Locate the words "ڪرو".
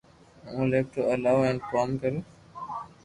2.01-2.19